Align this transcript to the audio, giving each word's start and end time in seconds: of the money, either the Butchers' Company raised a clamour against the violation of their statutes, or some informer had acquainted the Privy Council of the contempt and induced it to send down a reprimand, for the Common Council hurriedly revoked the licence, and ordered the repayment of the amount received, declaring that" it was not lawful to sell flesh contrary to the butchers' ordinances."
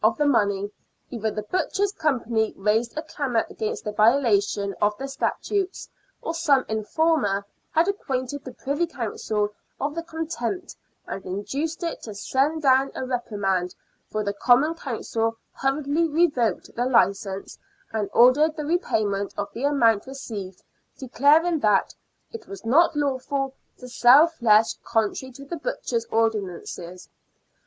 of 0.03 0.17
the 0.17 0.25
money, 0.25 0.71
either 1.11 1.29
the 1.29 1.43
Butchers' 1.43 1.91
Company 1.91 2.55
raised 2.57 2.97
a 2.97 3.03
clamour 3.03 3.45
against 3.51 3.83
the 3.83 3.91
violation 3.91 4.73
of 4.81 4.97
their 4.97 5.07
statutes, 5.07 5.87
or 6.23 6.33
some 6.33 6.65
informer 6.67 7.45
had 7.69 7.87
acquainted 7.87 8.43
the 8.43 8.51
Privy 8.55 8.87
Council 8.87 9.49
of 9.79 9.93
the 9.93 10.01
contempt 10.01 10.75
and 11.05 11.23
induced 11.23 11.83
it 11.83 12.01
to 12.01 12.15
send 12.15 12.63
down 12.63 12.91
a 12.95 13.05
reprimand, 13.05 13.75
for 14.09 14.23
the 14.23 14.33
Common 14.33 14.73
Council 14.73 15.37
hurriedly 15.51 16.07
revoked 16.09 16.73
the 16.75 16.85
licence, 16.87 17.59
and 17.93 18.09
ordered 18.11 18.55
the 18.55 18.65
repayment 18.65 19.35
of 19.37 19.53
the 19.53 19.65
amount 19.65 20.07
received, 20.07 20.63
declaring 20.97 21.59
that" 21.59 21.93
it 22.33 22.47
was 22.47 22.65
not 22.65 22.95
lawful 22.95 23.53
to 23.77 23.87
sell 23.87 24.25
flesh 24.25 24.73
contrary 24.83 25.31
to 25.33 25.45
the 25.45 25.57
butchers' 25.57 26.05
ordinances." 26.05 27.07